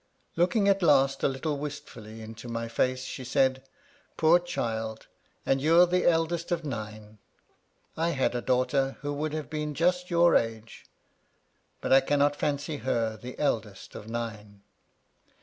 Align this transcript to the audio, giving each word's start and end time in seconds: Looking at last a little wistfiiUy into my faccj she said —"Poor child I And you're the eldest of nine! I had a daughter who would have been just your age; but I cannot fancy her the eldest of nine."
Looking 0.35 0.67
at 0.67 0.81
last 0.81 1.21
a 1.21 1.27
little 1.27 1.59
wistfiiUy 1.59 2.21
into 2.21 2.47
my 2.49 2.65
faccj 2.67 3.05
she 3.05 3.23
said 3.23 3.61
—"Poor 4.17 4.39
child 4.39 5.05
I 5.45 5.51
And 5.51 5.61
you're 5.61 5.85
the 5.85 6.07
eldest 6.09 6.51
of 6.51 6.65
nine! 6.65 7.19
I 7.95 8.09
had 8.09 8.33
a 8.33 8.41
daughter 8.41 8.97
who 9.01 9.13
would 9.13 9.33
have 9.33 9.47
been 9.51 9.75
just 9.75 10.09
your 10.09 10.35
age; 10.35 10.87
but 11.81 11.93
I 11.93 12.01
cannot 12.01 12.35
fancy 12.35 12.77
her 12.77 13.15
the 13.15 13.37
eldest 13.37 13.93
of 13.93 14.09
nine." 14.09 14.63